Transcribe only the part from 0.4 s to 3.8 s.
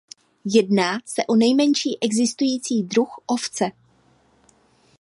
Jedná se o nejmenší existující druh ovce.